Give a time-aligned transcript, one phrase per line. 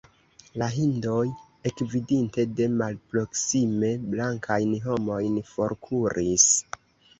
[0.59, 1.19] La hindoj,
[1.71, 6.51] ekvidinte de malproksime blankajn homojn, forkuris.